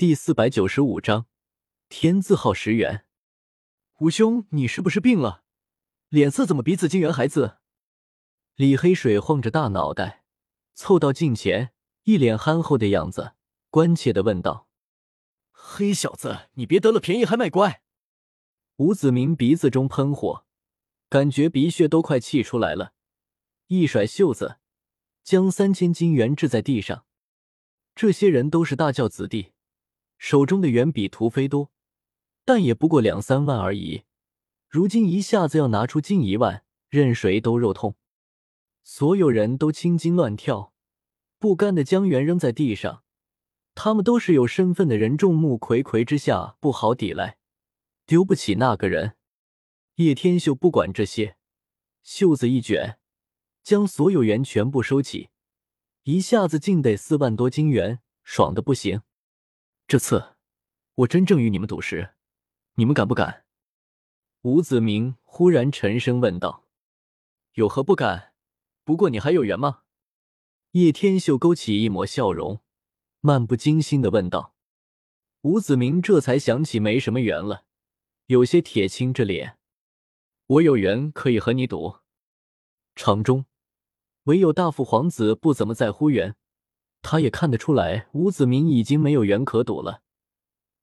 [0.00, 1.26] 第四百九十五章，
[1.90, 3.04] 天字号十元。
[3.98, 5.44] 吴兄，你是不是病了？
[6.08, 7.58] 脸色怎么比紫金元还紫？
[8.54, 10.24] 李黑水晃着大脑袋，
[10.72, 11.74] 凑到近前，
[12.04, 13.34] 一脸憨厚的样子，
[13.68, 14.70] 关切的问道
[15.52, 17.82] ：“黑小子，你别得了便宜还卖乖！”
[18.76, 20.46] 吴子明鼻子中喷火，
[21.10, 22.94] 感觉鼻血都快气出来了，
[23.66, 24.60] 一甩袖子，
[25.22, 27.04] 将三千金元掷在地上。
[27.94, 29.52] 这些人都是大教子弟，
[30.20, 31.72] 手中的远比屠飞多，
[32.44, 34.02] 但也不过两三万而已。
[34.68, 37.96] 如今一下子要拿出近一万，任谁都肉痛。
[38.84, 40.74] 所有人都青筋乱跳，
[41.38, 43.02] 不甘的将元扔在地上。
[43.74, 47.38] 他们都是有身份的人，众目睽睽之下不好抵赖，
[48.04, 49.16] 丢不起那个人。
[49.94, 51.38] 叶天秀不管这些，
[52.02, 52.98] 袖子一卷，
[53.62, 55.30] 将所有元全部收起，
[56.02, 59.00] 一下子竟得四万多金元，爽的不行。
[59.90, 60.36] 这次
[60.94, 62.10] 我真正与你们赌石，
[62.74, 63.44] 你们敢不敢？
[64.42, 66.68] 吴子明忽然沉声问道
[67.54, 68.32] ：“有何不敢？
[68.84, 69.82] 不过你还有缘吗？”
[70.78, 72.60] 叶天秀勾起一抹笑容，
[73.18, 74.54] 漫不经心的问道。
[75.40, 77.64] 吴子明这才想起没什么缘了，
[78.26, 79.58] 有些铁青着脸
[80.46, 81.96] ：“我有缘可以和你赌。”
[82.94, 83.44] 场中
[84.22, 86.36] 唯有大父皇子不怎么在乎缘，
[87.02, 90.02] 他也看得出来吴子明已经没有缘可赌了。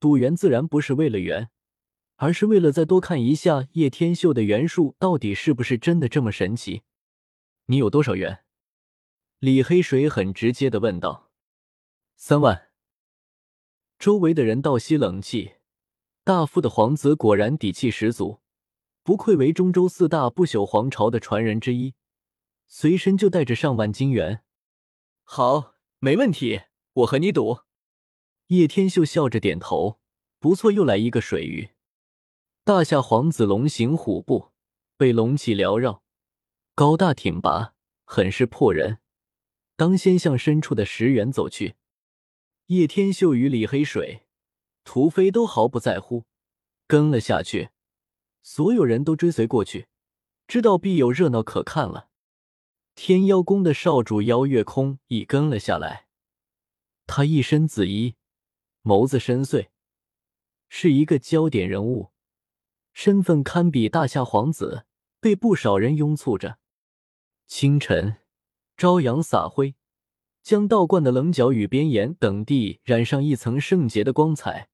[0.00, 1.50] 赌缘自然不是为了缘。
[2.20, 6.82] 而是为了再多看一下叶天秀的元术到底是不是真的这么神奇？
[7.66, 8.40] 你有多少元？
[9.38, 11.30] 李黑水很直接的问道。
[12.16, 12.70] 三万。
[14.00, 15.52] 周围的人倒吸冷气。
[16.24, 18.40] 大富的皇子果然底气十足，
[19.04, 21.94] 不愧为中州四大不朽皇朝的传人之一，
[22.66, 24.42] 随身就带着上万金元。
[25.22, 27.62] 好，没问题，我和你赌。
[28.48, 29.98] 叶天秀笑着点头。
[30.40, 31.70] 不错，又来一个水鱼。
[32.62, 34.52] 大夏皇子龙行虎步，
[34.96, 36.04] 被龙气缭绕，
[36.76, 38.98] 高大挺拔，很是破人。
[39.74, 41.74] 当先向深处的石原走去，
[42.66, 44.28] 叶天秀与李黑水、
[44.84, 46.24] 屠飞都毫不在乎，
[46.86, 47.70] 跟了下去。
[48.44, 49.88] 所有人都追随过去，
[50.46, 52.07] 知道必有热闹可看了。
[53.00, 56.08] 天妖宫的少主妖月空已跟了下来，
[57.06, 58.16] 他一身紫衣，
[58.82, 59.68] 眸子深邃，
[60.68, 62.10] 是一个焦点人物。
[62.92, 64.84] 身份堪比大夏皇子，
[65.20, 66.58] 被不少人拥簇着。
[67.46, 68.16] 清晨，
[68.76, 69.76] 朝阳洒辉，
[70.42, 74.70] 将道观的棱角与边沿等地染上一层圣洁的光彩。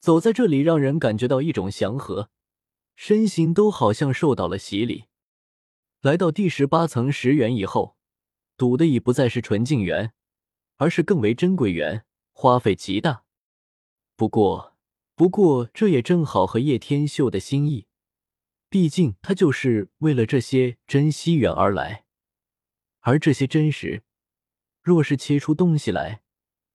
[0.00, 2.30] 走在这里，让人感觉到一种祥和，
[2.96, 5.09] 身形都好像受到了洗礼。
[6.00, 7.96] 来到第十八层十元以后，
[8.56, 10.12] 赌的已不再是纯净元，
[10.76, 13.24] 而是更为珍贵元，花费极大。
[14.16, 14.70] 不过。
[15.14, 17.86] 不过，这也正好和叶天秀的心意，
[18.70, 22.06] 毕竟他就是为了这些珍稀元而来。
[23.00, 24.02] 而这些真实，
[24.80, 26.22] 若是切出东西来，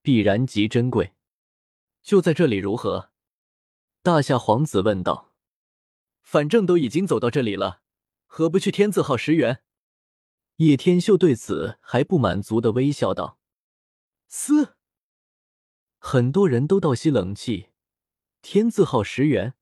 [0.04, 1.14] 必然极珍贵。
[2.04, 3.10] 就在这里如何？
[4.04, 5.34] 大夏皇子问道。
[6.22, 7.82] 反正都已经走到这里了，
[8.38, 9.62] 何不去天字号十元？
[10.58, 13.40] 叶天秀对此还不满足的微笑道。
[14.28, 14.76] 嘶！
[16.00, 17.70] 很多人都倒吸冷气。
[18.42, 19.54] 天字号十元，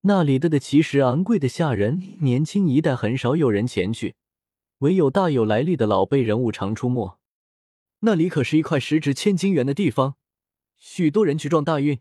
[0.00, 4.16] 那里的的其实昂贵的吓人，年轻一代很少有人前去，
[4.78, 7.20] 唯有大有来历的老辈人物常出没。
[8.00, 10.16] 那里可是一块十值千金元的地方，
[10.76, 12.00] 许多人去撞大运，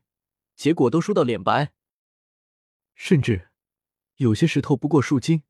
[0.56, 1.74] 结果都输到脸白。
[2.96, 3.50] 甚至
[4.16, 5.44] 有些石头不过数斤，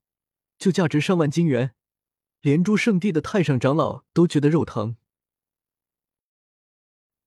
[0.57, 1.73] 就价值上万金元，
[2.41, 4.97] 连诸圣地的太上长老都觉得肉疼。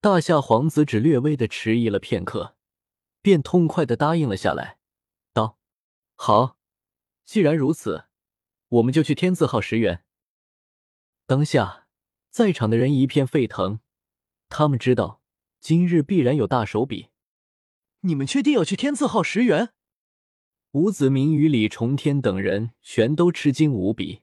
[0.00, 2.56] 大夏皇子只略微的迟疑了片刻。
[3.22, 4.78] 便痛快的答应了下来，
[5.34, 5.58] 道
[6.16, 6.56] ：“好，
[7.26, 8.06] 既然如此，
[8.68, 10.04] 我们就去天字号十元。”
[11.28, 11.86] 当下
[12.30, 13.80] 在场的人一片沸腾，
[14.48, 15.20] 他们知道
[15.60, 17.10] 今日必然有大手笔。
[18.00, 19.74] 你们确定要去天字号十元？
[20.72, 24.22] 吴子明与李重天等人全都吃惊无比。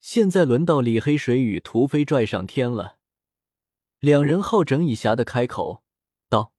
[0.00, 2.98] 现在轮到李黑水与屠飞拽上天了，
[3.98, 5.82] 两人好整以暇的开口
[6.28, 6.52] 道。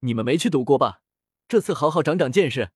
[0.00, 1.02] 你们没去赌过吧？
[1.46, 2.72] 这次好好长长见识。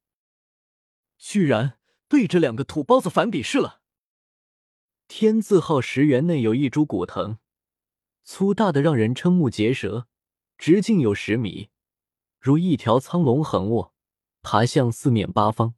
[1.18, 3.80] 居然被这两个土包子反鄙视了。
[5.08, 7.38] 天字号石原内有一株古藤，
[8.22, 10.06] 粗大的让人瞠目结舌，
[10.56, 11.70] 直径有十米，
[12.38, 13.95] 如一条苍龙横卧，
[14.48, 15.75] 爬向四面八方。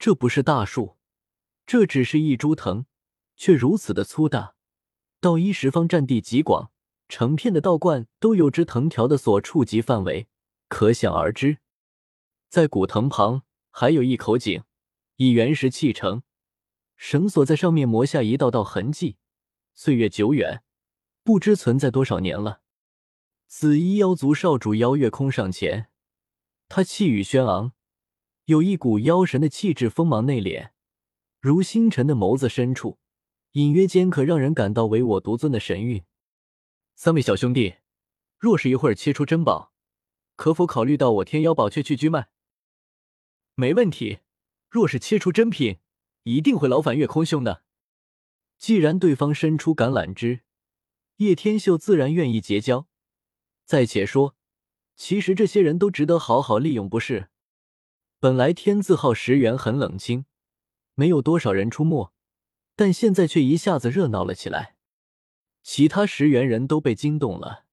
[0.00, 0.96] 这不是大树，
[1.64, 2.86] 这只是一株藤，
[3.36, 4.56] 却如此的粗大，
[5.20, 6.72] 到一十方占地极广，
[7.08, 10.26] 成片的道观都有只藤条的所触及范围，
[10.66, 11.58] 可想而知。
[12.48, 14.64] 在古藤旁还有一口井，
[15.14, 16.24] 以原石砌成，
[16.96, 19.18] 绳索在上面磨下一道道痕迹，
[19.74, 20.64] 岁月久远，
[21.22, 22.62] 不知存在多少年了。
[23.46, 25.87] 紫衣妖族少主邀月空上前，
[26.68, 27.72] 他气宇轩昂，
[28.44, 30.70] 有一股妖神的气质，锋芒内敛，
[31.40, 32.98] 如星辰的眸子深处，
[33.52, 36.04] 隐约间可让人感到唯我独尊的神韵。
[36.94, 37.76] 三位小兄弟，
[38.38, 39.72] 若是一会儿切出珍宝，
[40.36, 42.28] 可否考虑到我天妖宝雀去居卖？
[43.54, 44.18] 没问题，
[44.68, 45.78] 若是切出真品，
[46.24, 47.64] 一定会劳烦月空兄的。
[48.58, 50.42] 既然对方伸出橄榄枝，
[51.16, 52.88] 叶天秀自然愿意结交。
[53.64, 54.37] 再且说，
[54.98, 57.28] 其实这些人都值得好好利用，不是？
[58.18, 60.26] 本来天字号石园很冷清，
[60.94, 62.12] 没有多少人出没，
[62.74, 64.76] 但现在却一下子热闹了起来。
[65.62, 67.66] 其他石园人都被惊动了，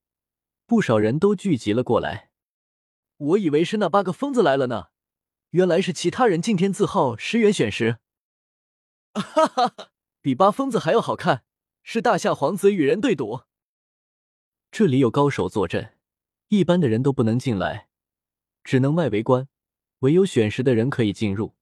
[0.67, 2.29] 不少人都聚集了过来。
[3.17, 4.89] 我以为是那八个疯子来了呢。
[5.49, 7.97] 原来是其他人进天字号十元选时，
[9.13, 9.89] 哈哈哈，
[10.21, 11.43] 比八疯子还要好看，
[11.81, 13.41] 是大夏皇子与人对赌。
[14.69, 15.94] 这里有高手坐镇，
[16.57, 17.87] 一般的人都不能进来，
[18.63, 19.47] 只能外围观，
[19.99, 21.55] 唯有选石的人可以进入。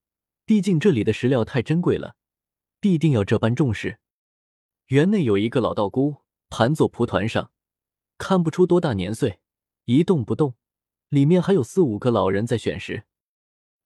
[0.45, 2.15] 毕竟这里的石料太珍贵了，
[2.79, 3.99] 必定要这般重视。
[4.87, 6.17] 园内有一个老道姑
[6.49, 7.51] 盘坐蒲团上，
[8.17, 9.39] 看不出多大年岁，
[9.85, 10.55] 一动不动。
[11.09, 13.03] 里面还有四五个老人在选石。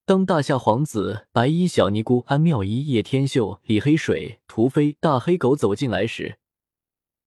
[0.05, 6.39] 当大夏皇子、白衣小尼姑、安妙仪、叶天秀、李黑水、屠飞、大黑狗走进来时，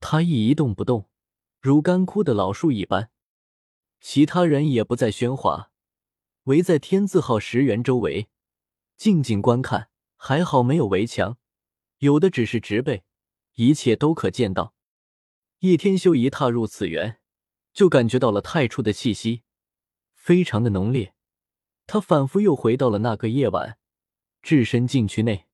[0.00, 1.04] 他亦一动不动，
[1.60, 3.10] 如干枯的老树一般。
[4.00, 5.70] 其他人也不再喧哗，
[6.44, 8.28] 围在天字号石园周围，
[8.96, 9.88] 静静观看。
[10.22, 11.38] 还好没有围墙，
[12.00, 13.04] 有的只是植被，
[13.54, 14.74] 一切都可见到。
[15.60, 17.20] 叶天秀一踏入此园，
[17.72, 19.44] 就感觉到了太初的气息，
[20.12, 21.14] 非常的浓烈。
[21.86, 23.78] 他仿佛又回到了那个夜晚，
[24.42, 25.46] 置身禁区内，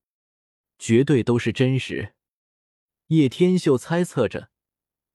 [0.80, 2.14] 绝对都是真实。
[3.06, 4.50] 叶天秀猜测着，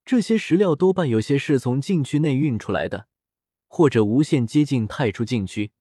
[0.05, 3.09] 这些石料多半有些是从禁区内运出来的，
[3.73, 5.71] 或者无限接近太初禁区。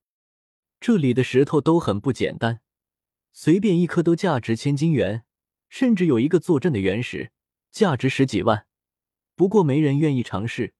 [0.79, 2.61] 这里的石头都很不简单，
[3.33, 5.25] 随便一颗都价值千金元，
[5.69, 7.33] 甚至有一个坐镇的原石，
[7.73, 8.69] 价值十几万。
[9.35, 10.73] 不过没人愿意尝试，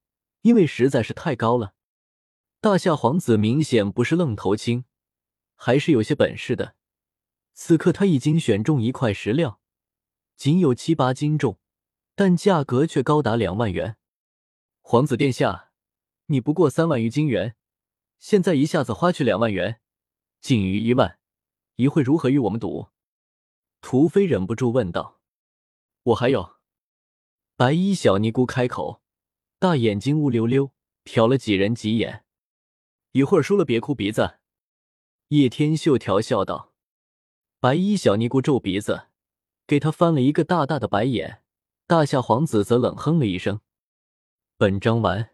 [0.43, 1.73] 因为实在是太高了。
[2.61, 4.85] 大夏皇子明显不是愣头青，
[5.55, 6.75] 还是有些本事的。
[7.53, 9.59] 此刻他已经选中一块石料，
[10.37, 11.59] 仅有七八斤重，
[12.15, 13.97] 但价格却高达两万元。
[14.79, 15.70] 皇子殿下，
[16.31, 17.57] 你不过三万余金元，
[18.17, 19.81] 现在一下子花去两万元，
[20.39, 21.19] 仅余一万，
[21.75, 22.87] 一会如何与我们赌？
[23.81, 25.19] 屠飞忍不住问道。
[26.03, 26.55] 我还有。
[27.57, 29.01] 白衣小尼姑开口，
[29.59, 30.71] 大眼睛乌溜溜，
[31.03, 32.23] 瞟了几人几眼。
[33.11, 34.39] 一会儿输了别哭鼻子，
[35.27, 36.73] 叶天秀调笑道。
[37.59, 39.07] 白衣小尼姑皱鼻子，
[39.67, 41.43] 给他翻了一个大大的白眼。
[41.87, 43.59] 大夏皇子则冷哼了一声。
[44.55, 45.31] 本章完。